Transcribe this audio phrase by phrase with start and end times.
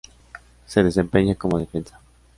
[0.65, 1.99] Se desempeña como defensa.